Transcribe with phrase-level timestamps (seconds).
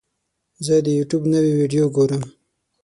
[0.65, 2.23] زه د یوټیوب نوې ویډیو ګورم.